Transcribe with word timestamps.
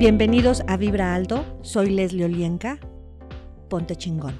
Bienvenidos 0.00 0.62
a 0.66 0.78
Vibra 0.78 1.14
Alto, 1.14 1.44
soy 1.60 1.90
Leslie 1.90 2.24
Olienka. 2.24 2.78
Ponte 3.68 3.96
chingón. 3.96 4.32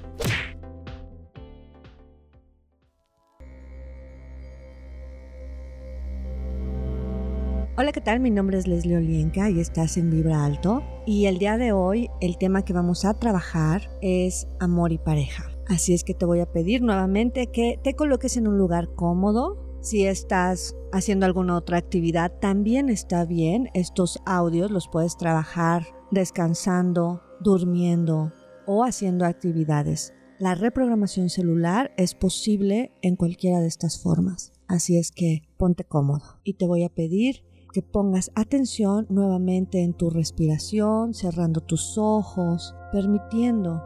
Hola, 7.77 7.91
¿qué 7.91 8.01
tal? 8.01 8.21
Mi 8.21 8.31
nombre 8.31 8.57
es 8.57 8.65
Leslie 8.65 8.97
Olienka 8.97 9.51
y 9.51 9.59
estás 9.59 9.97
en 9.97 10.09
Vibra 10.09 10.43
Alto. 10.43 10.81
Y 11.05 11.27
el 11.27 11.37
día 11.37 11.59
de 11.59 11.73
hoy 11.73 12.09
el 12.21 12.39
tema 12.39 12.65
que 12.65 12.73
vamos 12.73 13.05
a 13.05 13.13
trabajar 13.19 13.83
es 14.01 14.47
amor 14.59 14.91
y 14.91 14.97
pareja. 14.97 15.51
Así 15.67 15.93
es 15.93 16.03
que 16.03 16.15
te 16.15 16.25
voy 16.25 16.39
a 16.39 16.51
pedir 16.51 16.81
nuevamente 16.81 17.51
que 17.51 17.79
te 17.83 17.93
coloques 17.93 18.35
en 18.35 18.47
un 18.47 18.57
lugar 18.57 18.95
cómodo, 18.95 19.70
si 19.81 20.05
estás 20.05 20.75
haciendo 20.91 21.25
alguna 21.25 21.57
otra 21.57 21.77
actividad, 21.77 22.31
también 22.39 22.89
está 22.89 23.25
bien. 23.25 23.69
Estos 23.73 24.19
audios 24.25 24.71
los 24.71 24.87
puedes 24.87 25.17
trabajar 25.17 25.87
descansando, 26.11 27.21
durmiendo 27.41 28.31
o 28.67 28.83
haciendo 28.83 29.25
actividades. 29.25 30.13
La 30.39 30.55
reprogramación 30.55 31.29
celular 31.29 31.91
es 31.97 32.15
posible 32.15 32.91
en 33.01 33.15
cualquiera 33.15 33.59
de 33.59 33.67
estas 33.67 34.01
formas. 34.01 34.53
Así 34.67 34.97
es 34.97 35.11
que 35.11 35.41
ponte 35.57 35.83
cómodo 35.83 36.39
y 36.43 36.53
te 36.53 36.67
voy 36.67 36.83
a 36.83 36.89
pedir 36.89 37.43
que 37.73 37.81
pongas 37.81 38.31
atención 38.35 39.07
nuevamente 39.09 39.83
en 39.83 39.93
tu 39.93 40.09
respiración, 40.09 41.13
cerrando 41.13 41.61
tus 41.61 41.97
ojos, 41.97 42.75
permitiendo 42.91 43.81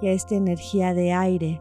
que 0.00 0.14
esta 0.14 0.34
energía 0.34 0.94
de 0.94 1.12
aire 1.12 1.60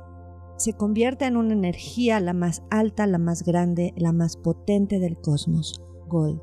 se 0.58 0.74
convierta 0.74 1.28
en 1.28 1.38
una 1.38 1.54
energía 1.54 2.20
la 2.20 2.34
más 2.34 2.64
alta, 2.70 3.06
la 3.06 3.20
más 3.20 3.44
grande, 3.44 3.94
la 3.96 4.12
más 4.12 4.38
potente 4.38 5.00
del 5.00 5.18
cosmos, 5.18 5.82
Gold. 6.08 6.42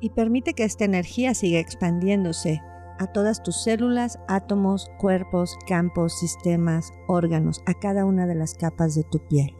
Y 0.00 0.10
permite 0.10 0.54
que 0.54 0.64
esta 0.64 0.86
energía 0.86 1.34
siga 1.34 1.58
expandiéndose 1.58 2.62
a 2.98 3.06
todas 3.06 3.42
tus 3.42 3.62
células, 3.62 4.18
átomos, 4.28 4.90
cuerpos, 4.98 5.56
campos, 5.66 6.18
sistemas, 6.18 6.90
órganos, 7.06 7.62
a 7.66 7.74
cada 7.74 8.04
una 8.06 8.26
de 8.26 8.34
las 8.34 8.54
capas 8.54 8.94
de 8.94 9.04
tu 9.04 9.18
piel, 9.28 9.54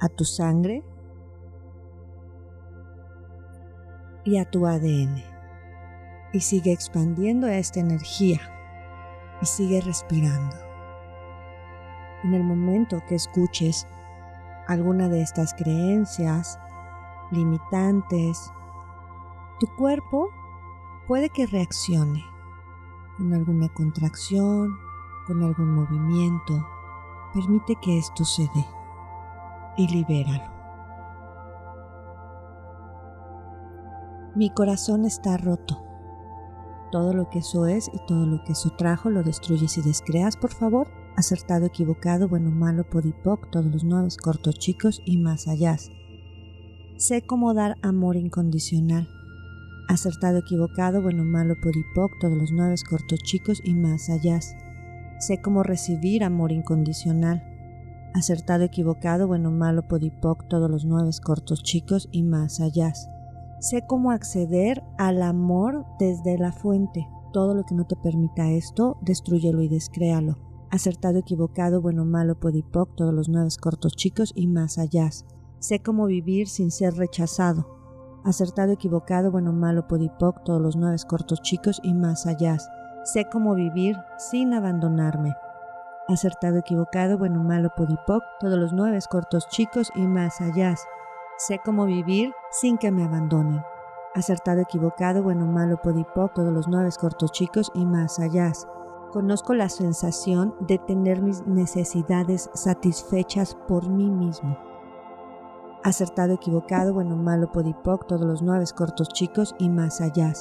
a 0.00 0.08
tu 0.08 0.24
sangre 0.24 0.82
y 4.24 4.36
a 4.36 4.44
tu 4.44 4.66
ADN. 4.66 5.22
Y 6.32 6.40
sigue 6.40 6.72
expandiendo 6.72 7.46
esta 7.46 7.80
energía 7.80 8.40
y 9.40 9.46
sigue 9.46 9.80
respirando 9.80 10.65
en 12.26 12.34
el 12.34 12.42
momento 12.42 13.02
que 13.08 13.14
escuches 13.14 13.86
alguna 14.66 15.08
de 15.08 15.22
estas 15.22 15.54
creencias 15.54 16.58
limitantes, 17.30 18.52
tu 19.60 19.68
cuerpo 19.76 20.30
puede 21.06 21.30
que 21.30 21.46
reaccione 21.46 22.24
con 23.16 23.32
alguna 23.32 23.68
contracción, 23.68 24.76
con 25.26 25.42
algún 25.42 25.72
movimiento. 25.72 26.66
Permite 27.32 27.76
que 27.76 27.96
esto 27.96 28.24
se 28.24 28.42
dé 28.42 28.66
y 29.76 29.86
libéralo. 29.86 30.52
Mi 34.34 34.50
corazón 34.50 35.04
está 35.04 35.36
roto. 35.36 35.82
Todo 36.90 37.14
lo 37.14 37.30
que 37.30 37.38
eso 37.38 37.66
es 37.66 37.88
y 37.92 38.04
todo 38.06 38.26
lo 38.26 38.42
que 38.42 38.52
eso 38.52 38.70
trajo 38.76 39.10
lo 39.10 39.22
destruyes 39.22 39.78
y 39.78 39.82
descreas, 39.82 40.36
por 40.36 40.52
favor 40.52 41.05
acertado, 41.16 41.66
equivocado, 41.66 42.28
bueno, 42.28 42.50
malo, 42.50 42.84
podipoc, 42.84 43.50
todos 43.50 43.66
los 43.66 43.84
nueve, 43.84 44.08
cortos, 44.22 44.58
chicos 44.58 45.02
y 45.04 45.16
más 45.16 45.48
allá. 45.48 45.76
Sé 46.98 47.22
cómo 47.22 47.54
dar 47.54 47.76
amor 47.82 48.16
incondicional. 48.16 49.08
Acertado, 49.88 50.38
equivocado, 50.38 51.02
bueno, 51.02 51.24
malo, 51.24 51.54
podipoc, 51.62 52.12
todos 52.20 52.36
los 52.36 52.52
nueve, 52.52 52.74
cortos, 52.88 53.20
chicos 53.20 53.62
y 53.64 53.74
más 53.74 54.10
allá. 54.10 54.40
Sé 55.18 55.40
cómo 55.40 55.62
recibir 55.62 56.22
amor 56.22 56.52
incondicional. 56.52 57.42
Acertado, 58.14 58.64
equivocado, 58.64 59.26
bueno, 59.26 59.50
malo, 59.50 59.88
podipoc, 59.88 60.46
todos 60.48 60.70
los 60.70 60.84
nueve, 60.84 61.10
cortos, 61.24 61.62
chicos 61.62 62.08
y 62.12 62.22
más 62.22 62.60
allá. 62.60 62.92
Sé 63.60 63.86
cómo 63.86 64.10
acceder 64.10 64.82
al 64.98 65.22
amor 65.22 65.86
desde 65.98 66.36
la 66.36 66.52
fuente. 66.52 67.08
Todo 67.32 67.54
lo 67.54 67.64
que 67.64 67.74
no 67.74 67.86
te 67.86 67.96
permita 67.96 68.50
esto, 68.50 68.98
destruyelo 69.02 69.62
y 69.62 69.68
descréalo 69.68 70.46
acertado, 70.76 71.18
equivocado, 71.18 71.80
bueno, 71.80 72.04
malo, 72.04 72.38
podipoc, 72.38 72.94
todos 72.94 73.12
los 73.12 73.28
nueve 73.28 73.48
cortos 73.60 73.96
chicos 73.96 74.32
y 74.34 74.46
más 74.46 74.78
allá. 74.78 75.10
Sé 75.58 75.82
cómo 75.82 76.06
vivir 76.06 76.48
sin 76.48 76.70
ser 76.70 76.94
rechazado. 76.94 77.66
Acertado, 78.24 78.72
equivocado, 78.72 79.30
bueno, 79.30 79.52
malo, 79.52 79.88
podipoc, 79.88 80.44
todos 80.44 80.60
los 80.60 80.76
nueve 80.76 80.96
cortos 81.08 81.40
chicos 81.42 81.80
y 81.82 81.94
más 81.94 82.26
allá. 82.26 82.58
Sé 83.04 83.26
cómo 83.30 83.54
vivir 83.54 83.96
sin 84.18 84.52
abandonarme. 84.52 85.34
Acertado, 86.08 86.58
equivocado, 86.58 87.18
bueno, 87.18 87.42
malo, 87.42 87.70
podipoc, 87.76 88.22
todos 88.38 88.58
los 88.58 88.72
nueve 88.72 88.98
cortos 89.10 89.48
chicos 89.48 89.90
y 89.94 90.02
más 90.02 90.40
allá. 90.40 90.74
Sé 91.38 91.60
cómo 91.64 91.86
vivir 91.86 92.32
sin 92.50 92.78
que 92.78 92.90
me 92.90 93.04
abandonen. 93.04 93.62
Acertado, 94.14 94.60
equivocado, 94.60 95.22
bueno, 95.22 95.46
malo, 95.46 95.80
podipoc, 95.82 96.34
todos 96.34 96.52
los 96.52 96.68
nueve 96.68 96.90
cortos 97.00 97.32
chicos 97.32 97.70
y 97.74 97.84
más 97.86 98.18
allá. 98.18 98.52
Conozco 99.12 99.54
la 99.54 99.68
sensación 99.68 100.54
de 100.60 100.78
tener 100.78 101.22
mis 101.22 101.46
necesidades 101.46 102.50
satisfechas 102.54 103.54
por 103.68 103.88
mí 103.88 104.10
mismo. 104.10 104.58
Acertado, 105.84 106.34
equivocado, 106.34 106.92
bueno, 106.92 107.16
malo, 107.16 107.52
podipoc, 107.52 108.06
todos 108.06 108.26
los 108.26 108.42
nueve 108.42 108.64
cortos 108.74 109.08
chicos 109.10 109.54
y 109.58 109.68
más 109.68 110.00
allá. 110.00 110.32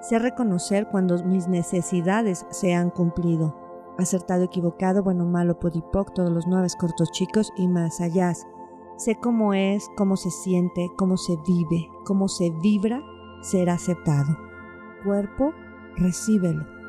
Sé 0.00 0.18
reconocer 0.18 0.86
cuando 0.86 1.22
mis 1.24 1.48
necesidades 1.48 2.46
se 2.50 2.74
han 2.74 2.90
cumplido. 2.90 3.56
Acertado, 3.98 4.44
equivocado, 4.44 5.02
bueno, 5.02 5.24
malo, 5.24 5.58
podipoc, 5.58 6.14
todos 6.14 6.30
los 6.30 6.46
nueve 6.46 6.68
cortos 6.78 7.10
chicos 7.10 7.52
y 7.56 7.66
más 7.66 8.00
allá. 8.00 8.32
Sé 8.96 9.16
cómo 9.16 9.52
es, 9.52 9.88
cómo 9.96 10.16
se 10.16 10.30
siente, 10.30 10.88
cómo 10.96 11.16
se 11.16 11.36
vive, 11.46 11.88
cómo 12.04 12.28
se 12.28 12.50
vibra 12.50 13.02
ser 13.42 13.68
aceptado. 13.68 14.36
Cuerpo, 15.02 15.52
recíbelo 15.96 16.79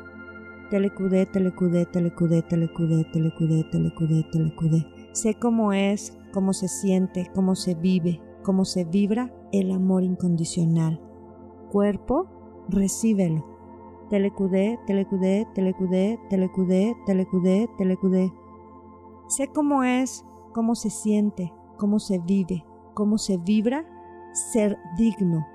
telecudé, 0.72 1.26
telecudé, 1.26 1.84
telecudé, 1.84 2.40
telecudé, 2.40 3.04
telecudé, 3.12 3.64
telecudé, 3.64 4.24
telecudé. 4.32 4.86
Sé 5.12 5.34
cómo 5.34 5.74
es, 5.74 6.18
cómo 6.32 6.54
se 6.54 6.66
siente, 6.66 7.30
cómo 7.34 7.54
se 7.56 7.74
vive, 7.74 8.22
cómo 8.42 8.64
se 8.64 8.86
vibra 8.86 9.30
el 9.52 9.70
amor 9.70 10.02
incondicional. 10.02 10.98
Cuerpo, 11.70 12.26
recíbelo. 12.70 13.44
Telecudé, 14.08 14.78
telecudé, 14.86 15.46
telecudé, 15.54 16.18
telecudé, 16.30 16.96
telecudé, 17.04 17.68
telecudé. 17.76 18.32
Sé 19.28 19.48
cómo 19.48 19.84
es, 19.84 20.24
cómo 20.54 20.74
se 20.74 20.88
siente, 20.88 21.52
cómo 21.76 21.98
se 21.98 22.18
vive, 22.18 22.64
cómo 22.94 23.18
se 23.18 23.36
vibra 23.36 23.84
ser 24.32 24.78
digno. 24.96 25.46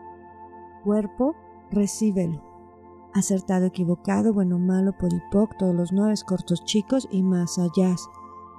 Cuerpo, 0.84 1.34
recíbelo 1.72 2.47
acertado, 3.18 3.66
equivocado, 3.66 4.34
bueno, 4.34 4.60
malo, 4.60 4.94
podipoc, 4.98 5.58
todos 5.58 5.76
los 5.76 5.92
nueve 5.92 6.16
cortos 6.26 6.64
chicos 6.64 7.08
y 7.12 7.24
más 7.24 7.58
allá. 7.58 7.96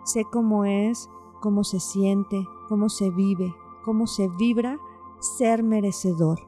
Sé 0.04 0.24
cómo 0.30 0.64
es, 0.64 1.08
cómo 1.40 1.64
se 1.64 1.80
siente, 1.80 2.44
cómo 2.68 2.88
se 2.88 3.10
vive, 3.10 3.54
cómo 3.84 4.06
se 4.06 4.28
vibra 4.38 4.78
ser 5.20 5.62
merecedor. 5.62 6.40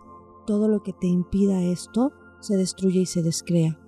Todo 0.46 0.68
lo 0.68 0.82
que 0.82 0.92
te 0.92 1.06
impida 1.06 1.62
esto 1.62 2.12
se 2.40 2.56
destruye 2.56 3.00
y 3.00 3.06
se 3.06 3.22
descrea. 3.22 3.78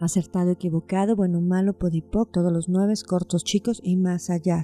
Acertado, 0.00 0.50
equivocado, 0.50 1.16
bueno, 1.16 1.40
malo, 1.40 1.72
podipoc, 1.72 2.30
todos 2.30 2.52
los 2.52 2.68
nueve 2.68 2.94
cortos 3.06 3.44
chicos 3.44 3.80
y 3.82 3.96
más 3.96 4.30
allá. 4.30 4.62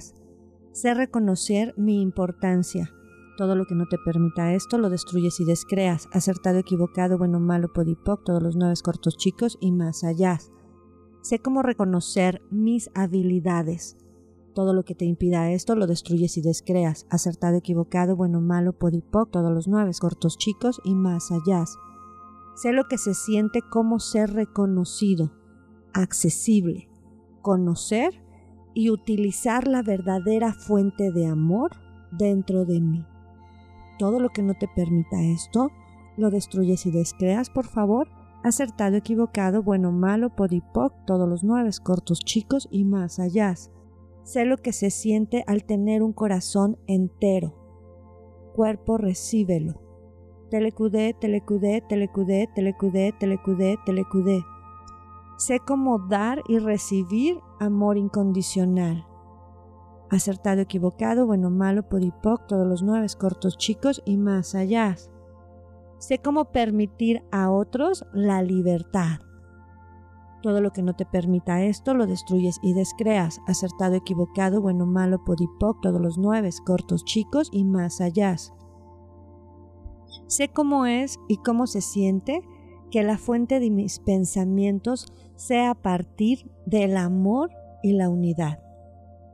Sé 0.71 0.93
reconocer 0.93 1.73
mi 1.77 2.01
importancia, 2.01 2.91
todo 3.35 3.55
lo 3.55 3.65
que 3.65 3.75
no 3.75 3.87
te 3.87 3.97
permita 3.97 4.53
esto 4.53 4.77
lo 4.77 4.89
destruyes 4.89 5.39
y 5.39 5.45
descreas. 5.45 6.07
Acertado, 6.11 6.59
equivocado, 6.59 7.17
bueno, 7.17 7.39
malo, 7.39 7.71
podipoc, 7.73 8.23
todos 8.23 8.41
los 8.41 8.55
nueve 8.55 8.75
cortos 8.83 9.17
chicos 9.17 9.57
y 9.59 9.71
más 9.71 10.03
allá. 10.03 10.39
Sé 11.21 11.39
cómo 11.39 11.63
reconocer 11.63 12.41
mis 12.51 12.91
habilidades. 12.93 13.97
Todo 14.53 14.73
lo 14.73 14.83
que 14.83 14.93
te 14.93 15.05
impida 15.05 15.51
esto 15.51 15.75
lo 15.75 15.87
destruyes 15.87 16.37
y 16.37 16.41
descreas. 16.41 17.07
Acertado, 17.09 17.57
equivocado, 17.57 18.15
bueno, 18.15 18.39
malo, 18.39 18.73
podipoc, 18.73 19.31
todos 19.31 19.51
los 19.51 19.67
nueve 19.67 19.91
cortos 19.99 20.37
chicos 20.37 20.79
y 20.83 20.93
más 20.93 21.31
allá. 21.31 21.65
Sé 22.55 22.71
lo 22.71 22.83
que 22.83 22.99
se 22.99 23.15
siente 23.15 23.61
como 23.61 23.99
ser 23.99 24.31
reconocido, 24.33 25.31
accesible, 25.93 26.87
conocer 27.41 28.23
y 28.75 28.91
utilizar 28.91 29.67
la 29.67 29.81
verdadera 29.81 30.53
fuente 30.53 31.11
de 31.11 31.25
amor 31.25 31.71
dentro 32.11 32.65
de 32.65 32.79
mí 32.79 33.07
todo 33.97 34.19
lo 34.19 34.29
que 34.29 34.41
no 34.41 34.53
te 34.53 34.67
permita 34.67 35.21
esto, 35.21 35.71
lo 36.17 36.29
destruyes 36.29 36.85
y 36.85 36.91
descreas, 36.91 37.49
por 37.49 37.65
favor. 37.65 38.07
Acertado, 38.43 38.97
equivocado, 38.97 39.63
bueno, 39.63 39.91
malo, 39.91 40.35
podipoc, 40.35 40.93
todos 41.05 41.29
los 41.29 41.43
nueve 41.43 41.69
cortos 41.81 42.19
chicos 42.19 42.67
y 42.69 42.83
más 42.83 43.19
allá. 43.19 43.55
Sé 44.23 44.45
lo 44.45 44.57
que 44.57 44.73
se 44.73 44.89
siente 44.89 45.43
al 45.47 45.63
tener 45.63 46.03
un 46.03 46.13
corazón 46.13 46.77
entero. 46.87 47.55
Cuerpo, 48.53 48.97
recíbelo. 48.97 49.81
Telecudé, 50.49 51.15
telecudé, 51.19 51.81
telecudé, 51.87 52.49
telecudé, 52.53 53.13
telecudé, 53.19 53.77
telecudé. 53.85 54.43
Sé 55.37 55.59
cómo 55.59 55.99
dar 55.99 56.41
y 56.47 56.59
recibir 56.59 57.39
amor 57.59 57.97
incondicional. 57.97 59.07
Acertado, 60.13 60.61
equivocado, 60.61 61.25
bueno, 61.25 61.49
malo, 61.49 61.89
podipoc, 61.89 62.45
todos 62.45 62.67
los 62.67 62.83
nueve 62.83 63.07
cortos 63.17 63.57
chicos 63.57 64.03
y 64.05 64.17
más 64.17 64.53
allá. 64.53 64.95
Sé 65.97 66.19
cómo 66.19 66.51
permitir 66.51 67.23
a 67.31 67.49
otros 67.49 68.05
la 68.13 68.43
libertad. 68.43 69.21
Todo 70.43 70.61
lo 70.61 70.71
que 70.71 70.83
no 70.83 70.93
te 70.93 71.07
permita 71.07 71.63
esto 71.63 71.95
lo 71.95 72.05
destruyes 72.05 72.59
y 72.61 72.73
descreas. 72.73 73.41
Acertado, 73.47 73.95
equivocado, 73.95 74.61
bueno, 74.61 74.85
malo, 74.85 75.23
podipoc, 75.25 75.81
todos 75.81 75.99
los 75.99 76.19
nueve 76.19 76.51
cortos 76.63 77.03
chicos 77.05 77.49
y 77.51 77.63
más 77.63 77.99
allá. 77.99 78.35
Sé 80.27 80.49
cómo 80.49 80.85
es 80.85 81.17
y 81.27 81.37
cómo 81.37 81.65
se 81.65 81.81
siente 81.81 82.43
que 82.91 83.01
la 83.01 83.17
fuente 83.17 83.59
de 83.59 83.71
mis 83.71 83.97
pensamientos 83.97 85.11
sea 85.37 85.71
a 85.71 85.75
partir 85.75 86.51
del 86.67 86.97
amor 86.97 87.49
y 87.81 87.93
la 87.93 88.09
unidad. 88.09 88.59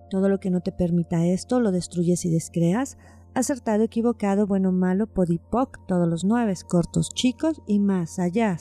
Todo 0.09 0.29
lo 0.29 0.39
que 0.39 0.49
no 0.49 0.61
te 0.61 0.71
permita 0.71 1.25
esto 1.25 1.59
lo 1.59 1.71
destruyes 1.71 2.25
y 2.25 2.31
descreas. 2.31 2.97
Acertado, 3.33 3.83
equivocado, 3.83 4.47
bueno, 4.47 4.71
malo, 4.71 5.07
podipoc, 5.07 5.85
todos 5.87 6.07
los 6.07 6.23
nueve, 6.23 6.53
cortos, 6.67 7.09
chicos 7.13 7.61
y 7.67 7.79
más 7.79 8.19
allá. 8.19 8.57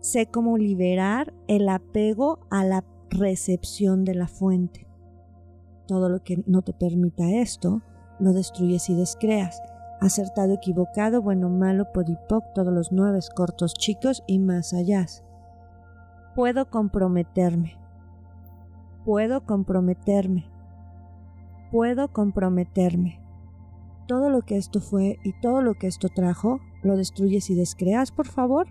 Sé 0.00 0.26
cómo 0.26 0.56
liberar 0.56 1.34
el 1.48 1.68
apego 1.68 2.38
a 2.50 2.64
la 2.64 2.84
recepción 3.10 4.04
de 4.04 4.14
la 4.14 4.28
fuente. 4.28 4.86
Todo 5.86 6.08
lo 6.08 6.22
que 6.22 6.42
no 6.46 6.62
te 6.62 6.72
permita 6.72 7.30
esto 7.30 7.82
lo 8.20 8.32
destruyes 8.32 8.88
y 8.90 8.94
descreas 8.94 9.60
acertado, 10.00 10.54
equivocado, 10.54 11.22
bueno, 11.22 11.48
malo, 11.48 11.92
podipoc, 11.92 12.52
todos 12.54 12.72
los 12.72 12.92
nueve 12.92 13.18
cortos 13.34 13.74
chicos 13.74 14.22
y 14.26 14.38
más 14.38 14.72
allá. 14.72 15.06
Puedo 16.34 16.70
comprometerme. 16.70 17.76
Puedo 19.08 19.46
comprometerme. 19.46 20.44
Puedo 21.72 22.12
comprometerme. 22.12 23.22
Todo 24.06 24.28
lo 24.28 24.42
que 24.42 24.58
esto 24.58 24.82
fue 24.82 25.18
y 25.24 25.32
todo 25.40 25.62
lo 25.62 25.72
que 25.72 25.86
esto 25.86 26.10
trajo, 26.10 26.60
lo 26.82 26.94
destruyes 26.94 27.48
y 27.48 27.54
descreas, 27.54 28.12
por 28.12 28.26
favor. 28.26 28.66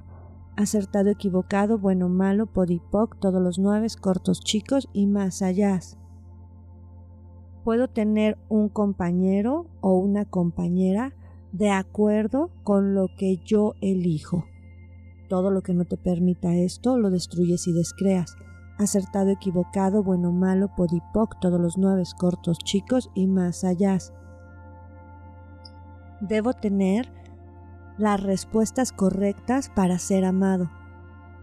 Acertado, 0.55 1.09
equivocado, 1.09 1.79
bueno, 1.79 2.07
malo, 2.07 2.45
podipoc, 2.45 3.17
todos 3.17 3.41
los 3.41 3.57
nueve 3.57 3.87
cortos 3.99 4.41
chicos 4.41 4.87
y 4.93 5.07
más 5.07 5.41
allá 5.41 5.79
puedo 7.63 7.87
tener 7.87 8.37
un 8.47 8.69
compañero 8.69 9.65
o 9.81 9.97
una 9.97 10.25
compañera 10.25 11.15
de 11.51 11.71
acuerdo 11.71 12.51
con 12.63 12.93
lo 12.93 13.07
que 13.17 13.37
yo 13.43 13.73
elijo. 13.81 14.45
Todo 15.29 15.49
lo 15.49 15.63
que 15.63 15.73
no 15.73 15.85
te 15.85 15.97
permita 15.97 16.55
esto 16.55 16.95
lo 16.95 17.09
destruyes 17.09 17.67
y 17.67 17.73
descreas. 17.73 18.35
Acertado, 18.79 19.31
equivocado, 19.31 20.03
bueno, 20.03 20.31
malo, 20.31 20.67
podipoc, 20.75 21.39
todos 21.39 21.59
los 21.59 21.79
nueve 21.79 22.03
cortos 22.15 22.59
chicos 22.59 23.09
y 23.15 23.25
más 23.25 23.63
allá. 23.63 23.97
Debo 26.21 26.53
tener 26.53 27.11
las 27.97 28.21
respuestas 28.21 28.91
correctas 28.91 29.69
para 29.69 29.97
ser 29.97 30.25
amado. 30.25 30.69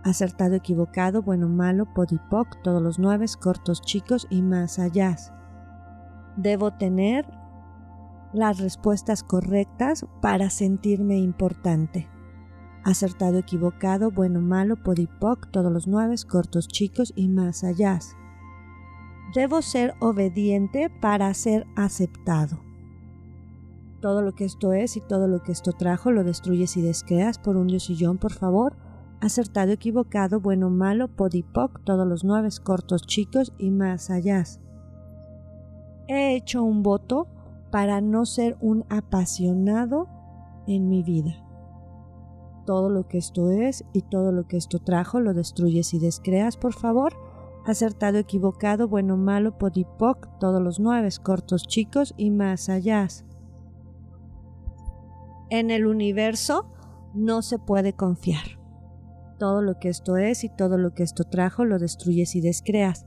Acertado, 0.05 0.55
equivocado, 0.55 1.23
bueno, 1.23 1.49
malo, 1.49 1.93
podipoc, 1.93 2.63
todos 2.63 2.81
los 2.81 3.01
nueve 3.01 3.27
cortos 3.41 3.81
chicos 3.81 4.29
y 4.31 4.43
más 4.43 4.79
allá. 4.79 5.17
Debo 6.37 6.73
tener 6.73 7.27
las 8.33 8.59
respuestas 8.59 9.25
correctas 9.25 10.07
para 10.21 10.51
sentirme 10.51 11.19
importante. 11.19 12.09
Acertado, 12.85 13.39
equivocado, 13.39 14.11
bueno, 14.11 14.41
malo, 14.41 14.77
podipoc, 14.77 15.51
todos 15.51 15.73
los 15.73 15.87
nueve, 15.87 16.17
cortos, 16.29 16.69
chicos 16.69 17.15
y 17.17 17.29
más 17.29 17.65
allá. 17.65 17.99
Debo 19.35 19.63
ser 19.63 19.95
obediente 20.01 20.91
para 21.01 21.33
ser 21.33 21.67
aceptado. 21.77 22.61
Todo 24.03 24.21
lo 24.21 24.33
que 24.35 24.45
esto 24.45 24.75
es 24.75 24.99
y 24.99 25.01
todo 25.01 25.29
lo 25.29 25.43
que 25.43 25.53
esto 25.53 25.73
trajo 25.73 26.11
lo 26.11 26.25
destruyes 26.25 26.77
y 26.77 26.83
descreas 26.83 27.39
por 27.39 27.57
un 27.57 27.69
diosillón, 27.69 28.19
por 28.19 28.33
favor. 28.33 28.77
Acertado, 29.23 29.73
equivocado, 29.73 30.41
bueno, 30.41 30.69
malo, 30.69 31.09
podipoc, 31.09 31.83
todos 31.85 32.07
los 32.07 32.23
nueve, 32.23 32.51
cortos, 32.63 33.07
chicos 33.07 33.55
y 33.57 33.71
más 33.71 34.11
allá. 34.11 34.45
He 36.07 36.37
hecho 36.37 36.63
un 36.63 36.83
voto 36.83 37.29
para 37.71 38.03
no 38.03 38.27
ser 38.27 38.59
un 38.61 38.85
apasionado 38.91 40.07
en 40.67 40.91
mi 40.91 41.03
vida. 41.03 41.44
Todo 42.65 42.89
lo 42.89 43.07
que 43.07 43.19
esto 43.19 43.51
es 43.51 43.85
y 43.93 44.03
todo 44.03 44.33
lo 44.33 44.47
que 44.47 44.57
esto 44.57 44.79
trajo 44.79 45.21
lo 45.21 45.35
destruyes 45.35 45.95
y 45.95 45.99
descreas, 45.99 46.57
por 46.57 46.73
favor. 46.73 47.15
Acertado, 47.67 48.19
equivocado, 48.19 48.89
bueno, 48.89 49.17
malo, 49.17 49.57
podipoc, 49.59 50.39
todos 50.39 50.63
los 50.63 50.81
nueve, 50.81 51.09
cortos, 51.23 51.67
chicos 51.67 52.15
y 52.17 52.31
más 52.31 52.69
allá. 52.69 53.09
En 55.51 55.71
el 55.71 55.87
universo 55.87 56.67
no 57.15 57.43
se 57.43 57.59
puede 57.59 57.93
confiar. 57.93 58.59
Todo 59.39 59.63
lo 59.63 59.79
que 59.79 59.89
esto 59.89 60.17
es 60.17 60.45
y 60.45 60.49
todo 60.49 60.79
lo 60.79 60.95
que 60.95 61.03
esto 61.03 61.25
trajo 61.25 61.65
lo 61.65 61.79
destruyes 61.79 62.35
y 62.35 62.41
descreas 62.41 63.05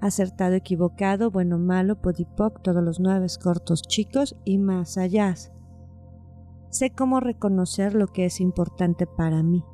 acertado, 0.00 0.54
equivocado, 0.54 1.30
bueno, 1.30 1.58
malo, 1.58 2.00
podipoc, 2.00 2.62
todos 2.62 2.82
los 2.82 3.00
nueve 3.00 3.26
cortos 3.42 3.82
chicos 3.82 4.36
y 4.44 4.58
más 4.58 4.96
allá. 4.96 5.34
Sé 6.70 6.90
cómo 6.90 7.20
reconocer 7.20 7.94
lo 7.94 8.08
que 8.08 8.26
es 8.26 8.40
importante 8.40 9.06
para 9.06 9.42
mí. 9.42 9.64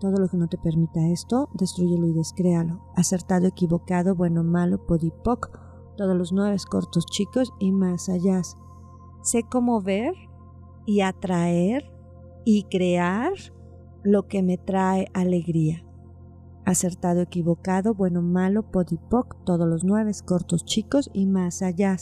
Todo 0.00 0.18
lo 0.18 0.28
que 0.28 0.36
no 0.36 0.48
te 0.48 0.58
permita 0.58 1.08
esto, 1.08 1.48
destruyelo 1.54 2.06
y 2.06 2.12
descréalo. 2.12 2.84
Acertado, 2.94 3.46
equivocado, 3.46 4.14
bueno, 4.14 4.44
malo, 4.44 4.86
podipoc, 4.86 5.58
todos 5.96 6.16
los 6.16 6.32
nueve 6.32 6.56
cortos 6.70 7.06
chicos 7.06 7.52
y 7.58 7.72
más 7.72 8.08
allá. 8.08 8.42
Sé 9.22 9.44
cómo 9.50 9.80
ver 9.80 10.12
y 10.84 11.00
atraer 11.00 11.90
y 12.44 12.64
crear 12.64 13.32
lo 14.02 14.26
que 14.26 14.42
me 14.42 14.58
trae 14.58 15.08
alegría 15.14 15.84
acertado, 16.64 17.20
equivocado, 17.20 17.94
bueno, 17.94 18.22
malo, 18.22 18.70
podipoc, 18.70 19.36
todos 19.44 19.68
los 19.68 19.84
nueve, 19.84 20.12
cortos, 20.24 20.64
chicos 20.64 21.10
y 21.12 21.26
más 21.26 21.62
allá. 21.62 21.96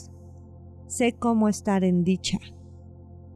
Sé 0.87 1.15
cómo 1.19 1.49
estar 1.49 1.85
en 1.85 2.05
dicha. 2.05 2.39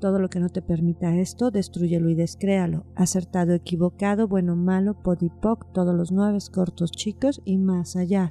Todo 0.00 0.18
lo 0.18 0.28
que 0.28 0.40
no 0.40 0.48
te 0.48 0.62
permita 0.62 1.16
esto, 1.16 1.50
destruyelo 1.50 2.08
y 2.10 2.14
descréalo. 2.14 2.84
Acertado, 2.94 3.54
equivocado, 3.54 4.28
bueno, 4.28 4.56
malo, 4.56 5.02
podipoc, 5.02 5.72
todos 5.72 5.94
los 5.94 6.12
nueve, 6.12 6.38
cortos, 6.52 6.90
chicos 6.90 7.40
y 7.44 7.58
más 7.58 7.96
allá. 7.96 8.28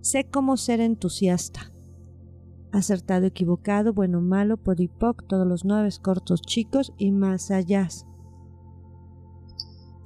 Sé 0.00 0.24
cómo 0.24 0.56
ser 0.56 0.80
entusiasta. 0.80 1.72
Acertado, 2.72 3.26
equivocado, 3.26 3.92
bueno, 3.92 4.20
malo, 4.20 4.56
podipoc, 4.56 5.26
todos 5.26 5.46
los 5.46 5.64
nueve, 5.64 5.90
cortos, 6.02 6.42
chicos 6.42 6.92
y 6.98 7.12
más 7.12 7.50
allá 7.50 7.88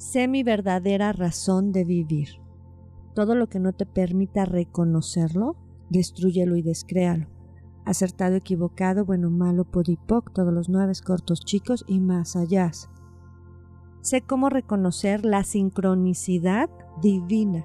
sé 0.06 0.28
mi 0.28 0.42
verdadera 0.42 1.12
razón 1.12 1.72
de 1.72 1.84
vivir. 1.84 2.28
Todo 3.14 3.34
lo 3.34 3.48
que 3.48 3.58
no 3.58 3.72
te 3.72 3.86
permita 3.86 4.44
reconocerlo, 4.44 5.56
destruyelo 5.90 6.56
y 6.56 6.62
descréalo. 6.62 7.35
Acertado, 7.86 8.34
equivocado, 8.34 9.04
bueno, 9.04 9.30
malo, 9.30 9.64
podipoc, 9.64 10.32
todos 10.32 10.52
los 10.52 10.68
nueve 10.68 10.92
cortos 11.04 11.40
chicos 11.40 11.84
y 11.88 12.00
más 12.00 12.36
allá. 12.36 12.70
Sé 14.02 14.20
cómo 14.20 14.50
reconocer 14.50 15.24
la 15.24 15.44
sincronicidad 15.44 16.68
divina. 17.00 17.64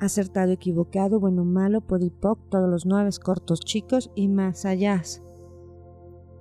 Acertado, 0.00 0.52
equivocado, 0.52 1.20
bueno, 1.20 1.44
malo, 1.44 1.82
podipoc, 1.82 2.48
todos 2.48 2.68
los 2.68 2.86
nueve 2.86 3.10
cortos 3.22 3.60
chicos 3.60 4.10
y 4.14 4.26
más 4.28 4.64
allá. 4.64 5.02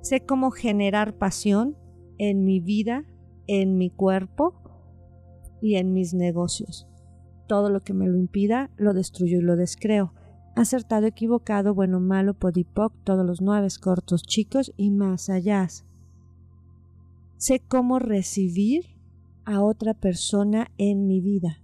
Sé 0.01 0.25
cómo 0.25 0.49
generar 0.49 1.17
pasión 1.17 1.77
en 2.17 2.45
mi 2.45 2.59
vida 2.59 3.05
en 3.51 3.79
mi 3.79 3.89
cuerpo 3.89 4.53
y 5.59 5.77
en 5.77 5.91
mis 5.91 6.13
negocios. 6.13 6.87
Todo 7.47 7.71
lo 7.71 7.79
que 7.79 7.95
me 7.95 8.07
lo 8.07 8.15
impida, 8.15 8.69
lo 8.77 8.93
destruyo 8.93 9.39
y 9.39 9.41
lo 9.41 9.55
descreo. 9.55 10.13
Acertado, 10.59 11.05
equivocado, 11.05 11.73
bueno, 11.73 12.01
malo, 12.01 12.33
podipoc, 12.33 12.91
todos 13.05 13.25
los 13.25 13.39
nueve 13.39 13.69
cortos 13.81 14.23
chicos 14.23 14.73
y 14.75 14.91
más 14.91 15.29
allá. 15.29 15.65
Sé 17.37 17.61
cómo 17.65 17.99
recibir 17.99 18.85
a 19.45 19.61
otra 19.61 19.93
persona 19.93 20.69
en 20.77 21.07
mi 21.07 21.21
vida. 21.21 21.61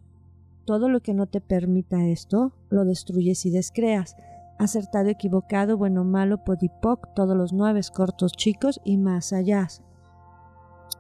Todo 0.64 0.88
lo 0.88 1.02
que 1.02 1.14
no 1.14 1.28
te 1.28 1.42
permita 1.42 2.06
esto, 2.06 2.54
lo 2.70 2.86
destruyes 2.86 3.46
y 3.46 3.52
descreas. 3.52 4.16
Acertado, 4.60 5.10
equivocado, 5.10 5.78
bueno, 5.78 6.06
malo, 6.06 6.46
podipoc, 6.46 7.14
todos 7.14 7.36
los 7.36 7.52
nueve 7.52 7.82
cortos 7.94 8.32
chicos 8.32 8.80
y 8.86 8.96
más 8.96 9.34
allá 9.34 9.68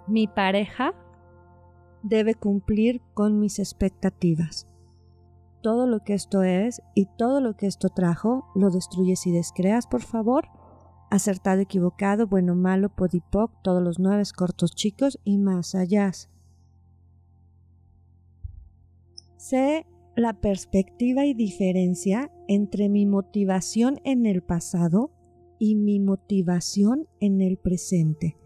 mi 0.07 0.27
pareja 0.27 0.93
debe 2.03 2.35
cumplir 2.35 3.01
con 3.13 3.39
mis 3.39 3.59
expectativas. 3.59 4.67
Todo 5.65 5.87
lo 5.87 6.03
que 6.03 6.13
esto 6.13 6.43
es 6.43 6.83
y 6.93 7.07
todo 7.17 7.41
lo 7.41 7.57
que 7.57 7.65
esto 7.65 7.89
trajo, 7.89 8.45
lo 8.53 8.69
destruyes 8.69 9.25
y 9.25 9.31
descreas, 9.31 9.87
por 9.87 10.03
favor. 10.03 10.45
acertado, 11.09 11.59
equivocado, 11.59 12.27
bueno, 12.27 12.53
malo, 12.53 12.89
podipoc, 12.95 13.51
todos 13.63 13.81
los 13.81 13.97
nueve 13.97 14.21
cortos 14.37 14.75
chicos 14.75 15.19
y 15.23 15.39
más 15.39 15.73
allá. 15.73 16.11
Sé 19.37 19.87
la 20.15 20.39
perspectiva 20.39 21.25
y 21.25 21.33
diferencia 21.33 22.31
entre 22.47 22.87
mi 22.87 23.07
motivación 23.07 23.99
en 24.03 24.27
el 24.27 24.43
pasado 24.43 25.09
y 25.57 25.73
mi 25.73 25.99
motivación 25.99 27.07
en 27.19 27.41
el 27.41 27.57
presente. 27.57 28.37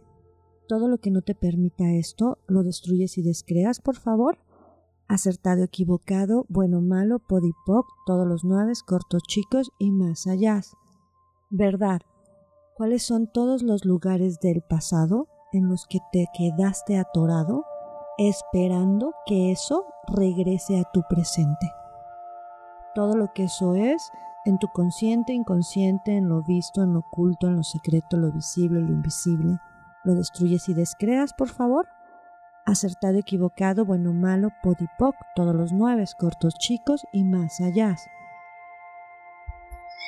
Todo 0.69 0.87
lo 0.87 0.99
que 0.99 1.11
no 1.11 1.21
te 1.21 1.35
permita 1.35 1.91
esto, 1.91 2.37
lo 2.47 2.63
destruyes 2.63 3.17
y 3.17 3.23
descreas, 3.23 3.81
por 3.81 3.97
favor. 3.97 4.37
Acertado, 5.09 5.63
equivocado, 5.63 6.45
bueno, 6.49 6.81
malo, 6.81 7.17
podipoc, 7.17 7.87
todos 8.05 8.27
los 8.27 8.43
nueve, 8.43 8.73
cortos, 8.85 9.23
chicos 9.23 9.71
y 9.79 9.89
más 9.89 10.27
allá. 10.27 10.61
Verdad. 11.49 12.01
¿Cuáles 12.77 13.01
son 13.03 13.25
todos 13.25 13.63
los 13.63 13.85
lugares 13.85 14.39
del 14.39 14.61
pasado 14.61 15.27
en 15.51 15.67
los 15.67 15.87
que 15.87 15.97
te 16.11 16.27
quedaste 16.37 16.99
atorado 16.99 17.65
esperando 18.19 19.13
que 19.25 19.51
eso 19.51 19.83
regrese 20.07 20.79
a 20.79 20.83
tu 20.93 21.01
presente? 21.09 21.71
Todo 22.93 23.15
lo 23.15 23.33
que 23.33 23.45
eso 23.45 23.73
es 23.73 24.11
en 24.45 24.59
tu 24.59 24.67
consciente, 24.67 25.33
inconsciente, 25.33 26.17
en 26.17 26.29
lo 26.29 26.43
visto, 26.43 26.83
en 26.83 26.93
lo 26.93 26.99
oculto, 26.99 27.47
en 27.47 27.55
lo 27.55 27.63
secreto, 27.63 28.15
lo 28.15 28.31
visible, 28.31 28.79
lo 28.79 28.93
invisible. 28.93 29.57
¿Lo 30.03 30.13
destruyes 30.13 30.69
y 30.69 30.75
descreas, 30.75 31.33
por 31.33 31.49
favor? 31.49 31.87
Acertado, 32.69 33.17
equivocado, 33.17 33.83
bueno, 33.83 34.13
malo, 34.13 34.49
podipoc, 34.61 35.15
todos 35.35 35.55
los 35.55 35.73
nueve, 35.73 36.05
cortos, 36.19 36.53
chicos 36.59 37.03
y 37.11 37.23
más 37.23 37.61
allá. 37.61 37.95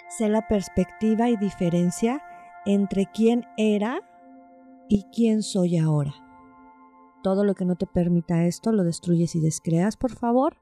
Sé 0.09 0.29
la 0.29 0.47
perspectiva 0.47 1.27
y 1.29 1.37
diferencia 1.37 2.21
entre 2.67 3.07
quién 3.07 3.47
era 3.57 4.01
y 4.87 5.05
quién 5.11 5.41
soy 5.41 5.79
ahora. 5.79 6.13
Todo 7.23 7.43
lo 7.45 7.55
que 7.55 7.65
no 7.65 7.77
te 7.77 7.87
permita 7.87 8.45
esto 8.45 8.71
lo 8.71 8.83
destruyes 8.83 9.35
y 9.35 9.39
descreas, 9.39 9.97
por 9.97 10.11
favor. 10.11 10.57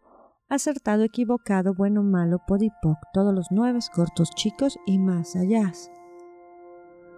Acertado, 0.48 1.03
equivocado, 1.03 1.74
bueno, 1.74 2.01
malo, 2.01 2.39
podipoc, 2.48 2.98
todos 3.13 3.34
los 3.34 3.48
nueve, 3.51 3.79
cortos, 3.94 4.29
chicos 4.36 4.79
y 4.86 5.00
más 5.00 5.36
allá. 5.36 5.74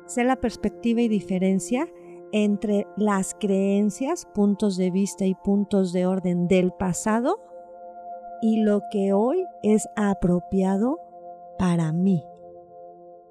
Sé 0.08 0.24
la 0.24 0.38
perspectiva 0.38 1.02
y 1.02 1.08
diferencia 1.08 1.88
entre 2.32 2.88
las 2.98 3.34
creencias, 3.34 4.26
puntos 4.34 4.78
de 4.78 4.92
vista 4.92 5.26
y 5.26 5.36
puntos 5.36 5.92
de 5.94 6.06
orden 6.06 6.48
del 6.48 6.72
pasado 6.72 7.40
y 8.42 8.62
lo 8.62 8.82
que 8.92 9.14
hoy 9.14 9.46
es 9.64 9.88
apropiado 9.96 11.00
para 11.58 11.92
mí. 11.92 12.24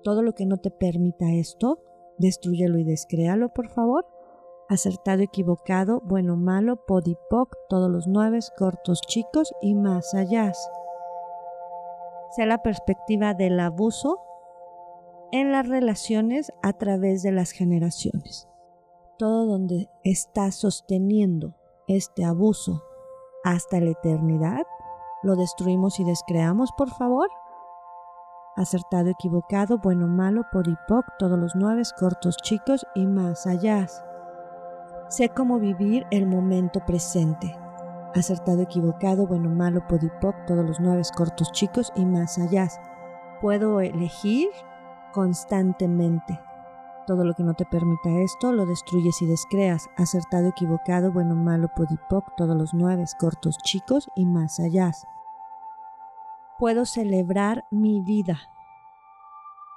Todo 0.02 0.22
lo 0.22 0.34
que 0.34 0.46
no 0.46 0.56
te 0.56 0.70
permita 0.70 1.32
esto, 1.32 1.80
destruyelo 2.18 2.78
y 2.78 2.84
descréalo, 2.84 3.50
por 3.50 3.68
favor. 3.68 4.06
Acertado, 4.68 5.22
equivocado, 5.22 6.00
bueno, 6.04 6.36
malo, 6.36 6.84
podipoc, 6.86 7.56
todos 7.68 7.90
los 7.90 8.06
nueve, 8.06 8.38
cortos, 8.56 9.00
chicos 9.02 9.52
y 9.60 9.74
más 9.74 10.14
allá. 10.14 10.52
Sea 12.30 12.46
la 12.46 12.62
perspectiva 12.62 13.34
del 13.34 13.58
abuso 13.58 14.20
en 15.32 15.50
las 15.50 15.68
relaciones 15.68 16.52
a 16.62 16.72
través 16.72 17.22
de 17.22 17.32
las 17.32 17.50
generaciones 17.50 18.49
todo 19.20 19.44
donde 19.44 19.90
está 20.02 20.50
sosteniendo 20.50 21.54
este 21.86 22.24
abuso 22.24 22.82
hasta 23.44 23.78
la 23.78 23.90
eternidad, 23.90 24.62
lo 25.22 25.36
destruimos 25.36 26.00
y 26.00 26.04
descreamos, 26.04 26.72
por 26.72 26.88
favor. 26.88 27.28
Acertado, 28.56 29.10
equivocado, 29.10 29.76
bueno, 29.76 30.06
malo, 30.06 30.44
podipoc, 30.50 31.04
todos 31.18 31.38
los 31.38 31.54
nueve, 31.54 31.82
cortos, 31.98 32.38
chicos 32.38 32.86
y 32.94 33.04
más 33.06 33.46
allá. 33.46 33.86
Sé 35.10 35.28
cómo 35.28 35.58
vivir 35.58 36.06
el 36.10 36.26
momento 36.26 36.80
presente. 36.86 37.54
Acertado, 38.14 38.62
equivocado, 38.62 39.26
bueno, 39.26 39.50
malo, 39.50 39.86
podipoc, 39.86 40.46
todos 40.46 40.64
los 40.64 40.80
nueve, 40.80 41.02
cortos, 41.14 41.52
chicos 41.52 41.92
y 41.94 42.06
más 42.06 42.38
allá. 42.38 42.68
Puedo 43.42 43.82
elegir 43.82 44.48
constantemente 45.12 46.40
todo 47.10 47.24
lo 47.24 47.34
que 47.34 47.42
no 47.42 47.54
te 47.54 47.64
permita 47.64 48.08
esto 48.20 48.52
lo 48.52 48.66
destruyes 48.66 49.20
y 49.20 49.26
descreas. 49.26 49.90
Acertado, 49.96 50.46
equivocado, 50.46 51.10
bueno, 51.10 51.34
malo, 51.34 51.66
podipoc, 51.74 52.36
todos 52.36 52.56
los 52.56 52.72
nueve, 52.72 53.02
cortos, 53.18 53.58
chicos 53.64 54.08
y 54.14 54.26
más 54.26 54.60
allá. 54.60 54.92
Puedo 56.56 56.84
celebrar 56.84 57.64
mi 57.72 58.00
vida. 58.00 58.38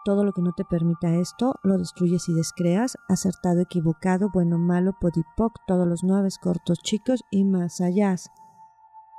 Todo 0.06 0.24
lo 0.24 0.32
que 0.32 0.44
no 0.44 0.52
te 0.52 0.64
permita 0.64 1.16
esto 1.16 1.56
lo 1.64 1.80
destruyes 1.80 2.30
y 2.30 2.36
descreas. 2.36 2.98
Acertado, 3.10 3.62
equivocado, 3.62 4.30
bueno, 4.32 4.60
malo, 4.60 4.94
podipoc, 5.02 5.54
todos 5.66 5.88
los 5.88 6.04
nueve, 6.04 6.30
cortos, 6.40 6.78
chicos 6.84 7.24
y 7.32 7.46
más 7.46 7.82
allá. 7.82 8.16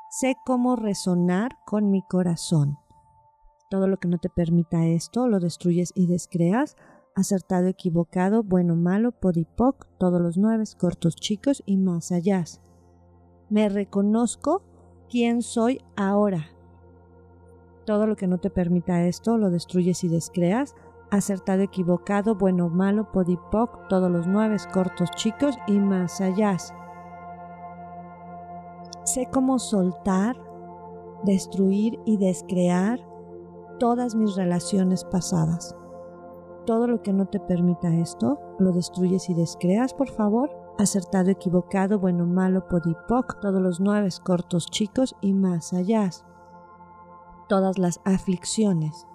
Sé 0.09 0.37
cómo 0.47 0.77
resonar 0.77 1.59
con 1.65 1.91
mi 1.91 2.03
corazón. 2.03 2.79
Todo 3.71 3.89
lo 3.89 3.97
que 3.97 4.07
no 4.07 4.19
te 4.19 4.29
permita 4.29 4.87
esto 4.87 5.27
lo 5.27 5.41
destruyes 5.41 5.91
y 5.97 6.07
descreas 6.07 6.77
acertado, 7.15 7.69
equivocado, 7.69 8.43
bueno, 8.43 8.75
malo, 8.75 9.13
podipoc, 9.13 9.87
todos 9.99 10.21
los 10.21 10.37
nueve, 10.37 10.65
cortos, 10.79 11.17
chicos 11.17 11.63
y 11.65 11.77
más 11.77 12.13
allá. 12.13 12.45
Me 13.49 13.69
reconozco 13.69 14.63
quién 15.09 15.43
soy 15.43 15.81
ahora. 15.97 16.47
Todo 17.87 18.07
lo 18.07 18.17
que 18.17 18.27
no 18.27 18.39
te 18.39 18.51
permita 18.51 19.05
esto 19.05 19.39
lo 19.39 19.51
destruyes 19.51 20.03
y 20.05 20.09
descreas. 20.09 20.75
Acertado, 21.11 21.63
equivocado, 21.63 22.35
bueno, 22.35 22.69
malo, 22.69 23.13
podipoc, 23.13 23.89
todos 23.89 24.11
los 24.11 24.27
nueve, 24.27 24.57
cortos, 24.73 25.11
chicos 25.13 25.57
y 25.69 25.79
más 25.79 26.21
allá. 26.21 26.57
Sé 29.05 29.29
cómo 29.31 29.59
soltar, 29.59 30.37
destruir 31.25 32.01
y 32.07 32.17
descrear 32.17 32.99
todas 33.79 34.15
mis 34.15 34.35
relaciones 34.35 35.05
pasadas 35.05 35.77
todo 36.65 36.87
lo 36.87 37.03
que 37.03 37.13
no 37.13 37.27
te 37.27 37.41
permita 37.41 37.95
esto, 37.95 38.39
lo 38.59 38.73
destruyes 38.73 39.29
y 39.31 39.35
descreas, 39.35 39.95
por 39.95 40.09
favor. 40.09 40.51
Acertado, 40.79 41.31
equivocado, 41.31 41.99
bueno, 41.99 42.27
malo, 42.27 42.67
podipoc, 42.69 43.41
todos 43.41 43.63
los 43.63 43.81
nueve 43.81 44.09
cortos 44.23 44.67
chicos 44.67 45.15
y 45.21 45.33
más 45.33 45.73
allá. 45.73 46.11
Todas 47.49 47.79
las 47.79 48.01
aflicciones, 48.05 49.07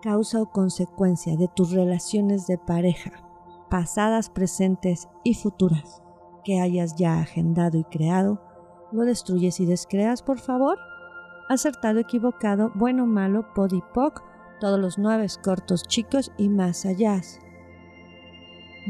causa 0.00 0.40
o 0.40 0.50
consecuencia 0.50 1.36
de 1.36 1.48
tus 1.48 1.72
relaciones 1.72 2.46
de 2.46 2.58
pareja, 2.58 3.10
pasadas, 3.68 4.30
presentes 4.30 5.08
y 5.22 5.34
futuras, 5.34 6.02
que 6.44 6.60
hayas 6.60 6.96
ya 6.96 7.20
agendado 7.20 7.76
y 7.76 7.84
creado, 7.84 8.40
lo 8.92 9.02
destruyes 9.02 9.60
y 9.60 9.66
descreas, 9.66 10.22
por 10.22 10.38
favor. 10.38 10.78
Acertado, 11.48 11.98
equivocado, 11.98 12.70
bueno, 12.74 13.06
malo, 13.06 13.52
podipoc, 13.54 14.22
todos 14.64 14.80
los 14.80 14.96
nueve 14.96 15.26
cortos 15.42 15.82
chicos 15.82 16.32
y 16.38 16.48
más 16.48 16.86
allá. 16.86 17.20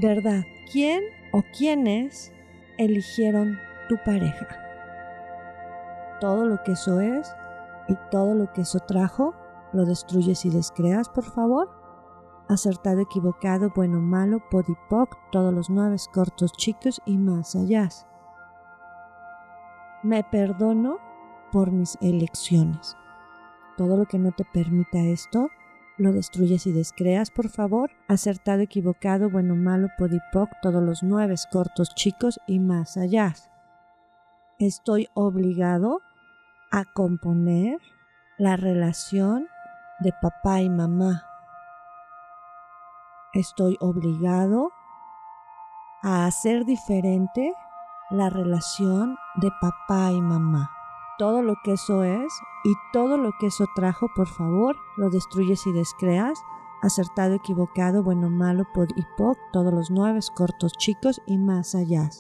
¿Verdad? 0.01 0.45
¿Quién 0.71 1.03
o 1.33 1.43
quiénes 1.59 2.33
eligieron 2.79 3.59
tu 3.89 3.97
pareja? 4.05 4.47
Todo 6.21 6.47
lo 6.47 6.63
que 6.63 6.71
eso 6.71 7.01
es 7.01 7.35
y 7.89 7.97
todo 8.13 8.37
lo 8.37 8.53
que 8.53 8.61
eso 8.61 8.79
trajo, 8.87 9.35
lo 9.73 9.85
destruyes 9.85 10.45
y 10.45 10.51
descreas, 10.51 11.09
por 11.09 11.25
favor. 11.25 11.69
Acertado, 12.49 13.01
equivocado, 13.01 13.73
bueno, 13.75 13.99
malo, 13.99 14.39
podipoc, 14.53 15.19
todos 15.33 15.53
los 15.53 15.71
nueve 15.71 15.97
cortos 16.13 16.53
chicos 16.53 17.03
y 17.05 17.19
más 17.19 17.57
allá. 17.57 17.89
Me 20.05 20.23
perdono 20.23 20.99
por 21.51 21.73
mis 21.73 21.99
elecciones. 22.01 22.97
Todo 23.77 23.97
lo 23.97 24.07
que 24.07 24.21
no 24.21 24.31
te 24.31 24.45
permita 24.45 25.01
esto, 25.01 25.49
lo 25.97 26.13
destruyes 26.13 26.67
y 26.67 26.73
descreas, 26.73 27.31
por 27.31 27.49
favor. 27.49 27.91
Acertado, 28.09 28.61
equivocado, 28.61 29.31
bueno, 29.31 29.55
malo, 29.55 29.89
podipoc, 29.97 30.51
todos 30.63 30.83
los 30.83 31.03
nueve 31.03 31.35
cortos, 31.51 31.95
chicos 31.95 32.41
y 32.47 32.59
más 32.59 32.97
allá. 32.97 33.35
Estoy 34.59 35.09
obligado 35.15 36.01
a 36.71 36.85
componer 36.85 37.79
la 38.39 38.57
relación 38.57 39.47
de 40.01 40.13
papá 40.21 40.61
y 40.61 40.71
mamá. 40.71 41.25
Estoy 43.33 43.77
obligado 43.81 44.71
a 46.03 46.27
hacer 46.27 46.65
diferente 46.65 47.53
la 48.11 48.31
relación 48.31 49.17
de 49.37 49.51
papá 49.61 50.13
y 50.13 50.21
mamá 50.21 50.71
todo 51.19 51.43
lo 51.43 51.55
que 51.63 51.73
eso 51.73 52.03
es 52.05 52.33
y 52.65 52.73
todo 52.93 53.17
lo 53.17 53.33
que 53.39 53.47
eso 53.47 53.67
trajo, 53.75 54.09
por 54.15 54.27
favor, 54.27 54.77
lo 54.97 55.11
destruyes 55.11 55.67
y 55.67 55.73
descreas. 55.73 56.39
Acertado, 56.83 57.35
equivocado, 57.35 58.03
bueno, 58.03 58.29
malo, 58.29 58.65
pod 58.75 58.89
y 58.97 59.03
poc, 59.17 59.39
todos 59.53 59.73
los 59.73 59.91
nueve, 59.91 60.21
cortos, 60.35 60.73
chicos 60.73 61.21
y 61.27 61.39
más 61.39 61.75
allá. 61.75 62.11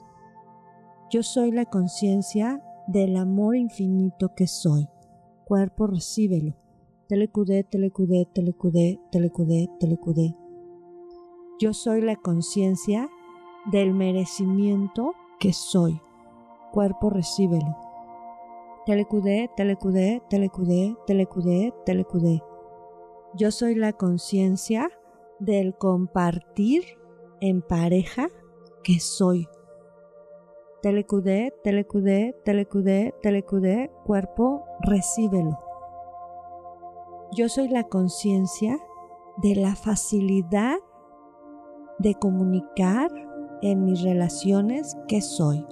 Yo 1.10 1.22
soy 1.22 1.50
la 1.52 1.66
conciencia 1.66 2.62
del 2.86 3.16
amor 3.16 3.56
infinito 3.56 4.34
que 4.34 4.46
soy. 4.46 4.88
Cuerpo, 5.44 5.86
recíbelo. 5.86 6.54
Telecudé, 7.08 7.64
telecudé, 7.64 8.26
telecudé, 8.32 9.00
telecudé, 9.12 9.68
telecudé. 9.78 10.34
Yo 11.60 11.74
soy 11.74 12.00
la 12.00 12.16
conciencia 12.16 13.08
del 13.66 13.92
merecimiento 13.92 15.12
que 15.38 15.52
soy. 15.52 16.00
Cuerpo, 16.72 17.10
recíbelo. 17.10 17.83
Telecudé, 18.86 19.50
telecudé, 19.56 20.22
telecudé, 20.28 20.94
telecudé, 21.06 21.72
telecudé. 21.86 22.42
Yo 23.34 23.50
soy 23.50 23.76
la 23.76 23.94
conciencia 23.94 24.90
del 25.38 25.74
compartir 25.74 26.82
en 27.40 27.62
pareja 27.62 28.28
que 28.82 29.00
soy. 29.00 29.48
Telecudé, 30.82 31.54
telecudé, 31.64 32.36
telecudé, 32.44 33.14
telecudé, 33.22 33.90
cuerpo, 34.04 34.66
recíbelo. 34.80 35.58
Yo 37.32 37.48
soy 37.48 37.68
la 37.68 37.84
conciencia 37.84 38.76
de 39.38 39.56
la 39.56 39.76
facilidad 39.76 40.76
de 41.98 42.14
comunicar 42.16 43.10
en 43.62 43.86
mis 43.86 44.02
relaciones 44.02 44.94
que 45.08 45.22
soy. 45.22 45.64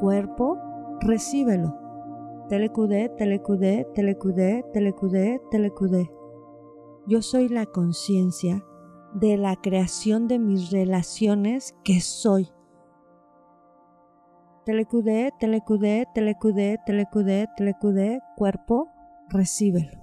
Cuerpo, 0.00 0.58
recíbelo. 1.00 1.83
Telecudé, 2.48 3.08
telecudé, 3.16 3.86
telecudé, 3.94 4.64
telecudé, 4.74 5.40
telecudé. 5.50 6.10
Yo 7.06 7.22
soy 7.22 7.48
la 7.48 7.64
conciencia 7.64 8.62
de 9.14 9.38
la 9.38 9.56
creación 9.56 10.28
de 10.28 10.38
mis 10.38 10.70
relaciones 10.70 11.74
que 11.84 12.02
soy. 12.02 12.50
Telecudé, 14.66 15.30
telecudé, 15.40 16.06
telecudé, 16.14 16.78
telecudé, 16.84 17.46
telecudé, 17.56 18.20
cuerpo, 18.36 18.88
recíbelo. 19.30 19.98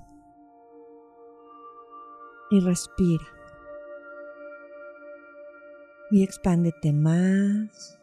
Y 2.50 2.60
respira. 2.60 3.25
Y 6.10 6.24
expándete 6.24 6.91
más 6.91 8.00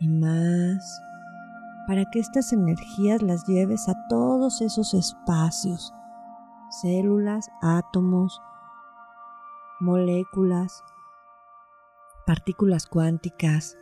y 0.00 0.08
más 0.08 1.00
para 1.90 2.04
que 2.04 2.20
estas 2.20 2.52
energías 2.52 3.20
las 3.20 3.48
lleves 3.48 3.88
a 3.88 3.94
todos 4.08 4.60
esos 4.60 4.94
espacios, 4.94 5.92
células, 6.82 7.50
átomos, 7.60 8.40
moléculas, 9.80 10.84
partículas 12.28 12.86
cuánticas, 12.86 13.76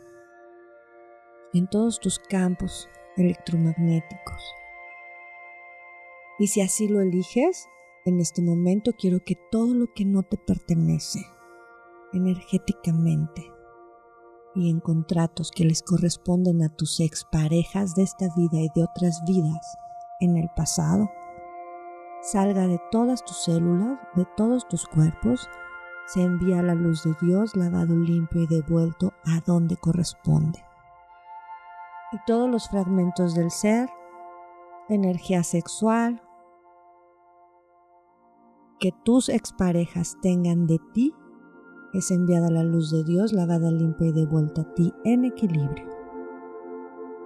en 1.53 1.67
todos 1.67 1.99
tus 1.99 2.17
campos 2.17 2.89
electromagnéticos. 3.15 4.55
Y 6.39 6.47
si 6.47 6.61
así 6.61 6.87
lo 6.87 7.01
eliges, 7.01 7.67
en 8.05 8.19
este 8.19 8.41
momento 8.41 8.93
quiero 8.97 9.19
que 9.23 9.35
todo 9.51 9.75
lo 9.75 9.85
que 9.93 10.05
no 10.05 10.23
te 10.23 10.37
pertenece 10.39 11.19
energéticamente 12.13 13.58
y 14.55 14.69
en 14.69 14.79
contratos 14.79 15.51
que 15.51 15.63
les 15.63 15.83
corresponden 15.83 16.63
a 16.63 16.69
tus 16.69 16.99
exparejas 16.99 17.95
de 17.95 18.03
esta 18.03 18.27
vida 18.35 18.59
y 18.59 18.69
de 18.75 18.83
otras 18.83 19.23
vidas 19.25 19.77
en 20.19 20.37
el 20.37 20.49
pasado, 20.55 21.09
salga 22.21 22.67
de 22.67 22.79
todas 22.91 23.23
tus 23.23 23.37
células, 23.43 23.99
de 24.15 24.25
todos 24.35 24.67
tus 24.67 24.85
cuerpos, 24.87 25.49
se 26.07 26.23
envía 26.23 26.63
la 26.63 26.73
luz 26.73 27.03
de 27.03 27.15
Dios 27.21 27.55
lavado 27.55 27.95
limpio 27.95 28.41
y 28.41 28.47
devuelto 28.47 29.13
a 29.25 29.41
donde 29.45 29.77
corresponde. 29.77 30.63
Y 32.11 32.17
todos 32.25 32.49
los 32.49 32.67
fragmentos 32.67 33.35
del 33.35 33.51
ser, 33.51 33.87
energía 34.89 35.43
sexual, 35.43 36.23
que 38.79 38.91
tus 39.03 39.29
exparejas 39.29 40.17
tengan 40.21 40.65
de 40.65 40.79
ti, 40.93 41.13
es 41.93 42.11
enviada 42.11 42.49
la 42.49 42.63
luz 42.63 42.91
de 42.91 43.03
Dios, 43.03 43.33
lavada 43.33 43.71
limpia 43.71 44.07
y 44.07 44.11
devuelta 44.11 44.61
a 44.61 44.73
ti 44.75 44.93
en 45.03 45.25
equilibrio, 45.25 45.87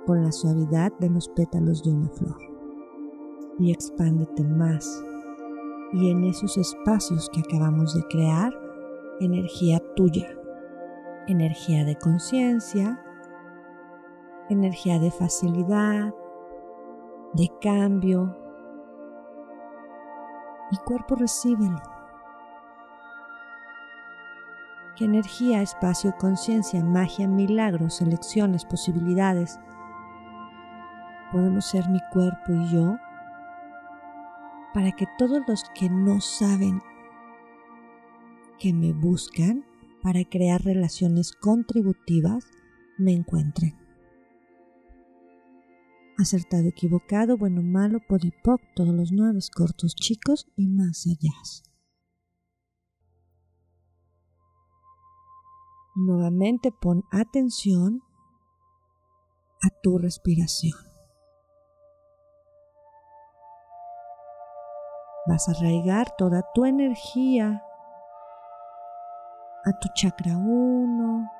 con 0.05 0.23
la 0.23 0.31
suavidad 0.31 0.91
de 0.99 1.09
los 1.09 1.27
pétalos 1.29 1.83
de 1.83 1.91
una 1.91 2.09
flor. 2.09 2.37
Y 3.59 3.71
expándete 3.71 4.43
más. 4.43 5.03
Y 5.91 6.09
en 6.09 6.23
esos 6.23 6.57
espacios 6.57 7.29
que 7.29 7.41
acabamos 7.41 7.93
de 7.93 8.03
crear, 8.07 8.53
energía 9.19 9.81
tuya, 9.95 10.27
energía 11.27 11.85
de 11.85 11.95
conciencia, 11.97 12.99
energía 14.49 14.99
de 14.99 15.11
facilidad, 15.11 16.13
de 17.33 17.49
cambio. 17.61 18.35
Mi 20.71 20.77
cuerpo 20.85 21.15
recíbelo. 21.15 21.92
¿Qué 24.95 25.05
energía, 25.05 25.61
espacio, 25.61 26.15
conciencia, 26.19 26.83
magia, 26.83 27.27
milagros, 27.27 28.01
elecciones, 28.01 28.63
posibilidades? 28.63 29.59
Podemos 31.31 31.65
ser 31.65 31.89
mi 31.89 31.99
cuerpo 32.11 32.53
y 32.53 32.71
yo 32.71 32.97
para 34.73 34.91
que 34.91 35.05
todos 35.17 35.41
los 35.47 35.63
que 35.75 35.89
no 35.89 36.21
saben 36.21 36.81
que 38.59 38.73
me 38.73 38.93
buscan 38.93 39.65
para 40.01 40.23
crear 40.25 40.61
relaciones 40.61 41.33
contributivas 41.33 42.45
me 42.97 43.13
encuentren 43.13 43.83
acertado, 46.17 46.67
equivocado, 46.67 47.37
bueno, 47.37 47.61
malo, 47.61 47.99
podipoc, 47.99 48.61
todos 48.75 48.93
los 48.93 49.11
nueve 49.11 49.39
cortos, 49.55 49.95
chicos 49.95 50.47
y 50.55 50.67
más 50.67 51.05
allá. 51.07 51.33
Nuevamente 55.95 56.71
pon 56.71 57.03
atención 57.11 58.01
a 59.61 59.69
tu 59.81 59.97
respiración. 59.99 60.77
Vas 65.27 65.47
a 65.47 65.51
arraigar 65.51 66.15
toda 66.17 66.43
tu 66.53 66.65
energía 66.65 67.63
a 69.65 69.71
tu 69.79 69.87
chakra 69.93 70.35
1, 70.35 71.31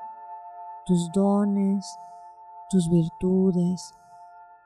tus 0.85 1.11
dones, 1.11 1.85
tus 2.69 2.89
virtudes, 2.89 3.93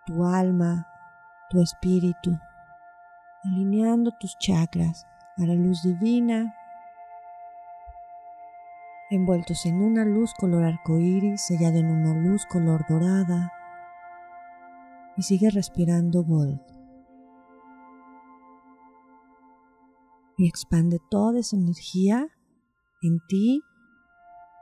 tu 0.05 0.23
alma, 0.23 0.85
tu 1.49 1.61
espíritu, 1.61 2.37
alineando 3.43 4.11
tus 4.19 4.37
chakras 4.37 5.07
a 5.37 5.45
la 5.45 5.55
luz 5.55 5.81
divina, 5.81 6.53
envueltos 9.09 9.65
en 9.65 9.81
una 9.81 10.03
luz 10.05 10.33
color 10.33 10.65
arcoíris, 10.65 11.41
sellado 11.41 11.77
en 11.77 11.87
una 11.87 12.13
luz 12.13 12.45
color 12.45 12.85
dorada, 12.89 13.51
y 15.15 15.23
sigue 15.23 15.49
respirando 15.49 16.23
Gold. 16.23 16.61
Y 20.37 20.47
expande 20.47 20.99
toda 21.09 21.39
esa 21.39 21.55
energía 21.55 22.27
en 23.01 23.19
ti, 23.27 23.63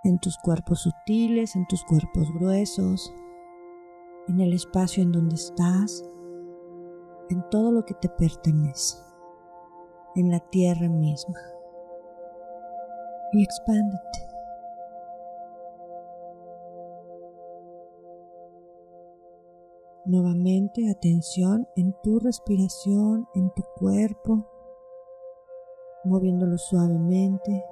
en 0.04 0.20
tus 0.20 0.38
cuerpos 0.38 0.82
sutiles, 0.84 1.56
en 1.56 1.68
tus 1.68 1.84
cuerpos 1.84 2.32
gruesos, 2.32 3.14
en 4.28 4.40
el 4.40 4.54
espacio 4.54 5.04
en 5.04 5.12
donde 5.12 5.36
estás, 5.36 6.04
en 7.30 7.44
todo 7.50 7.72
lo 7.72 7.84
que 7.86 7.96
te 7.96 8.08
pertenece, 8.08 8.98
en 10.16 10.32
la 10.32 10.40
tierra 10.40 10.88
misma. 10.88 11.40
Y 13.34 13.44
expándete. 13.44 14.25
Nuevamente 20.06 20.92
atención 20.92 21.68
en 21.76 21.92
tu 22.04 22.20
respiración, 22.20 23.28
en 23.34 23.52
tu 23.56 23.64
cuerpo, 23.76 24.46
moviéndolo 26.04 26.60
suavemente. 26.60 27.66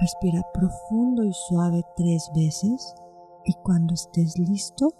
Respira 0.00 0.42
profundo 0.52 1.24
y 1.24 1.32
suave 1.32 1.82
tres 1.96 2.30
veces 2.36 2.94
y 3.46 3.54
cuando 3.64 3.94
estés 3.94 4.38
listo 4.38 4.90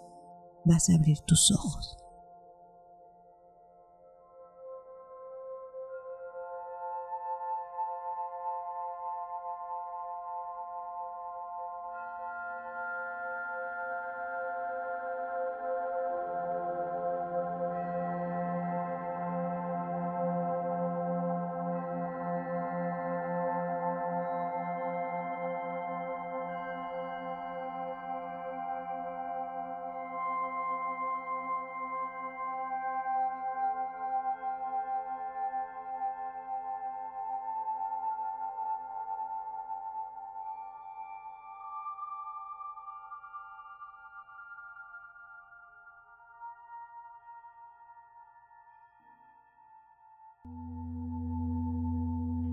vas 0.65 0.89
a 0.89 0.95
abrir 0.95 1.21
tus 1.21 1.53
ojos. 1.53 1.98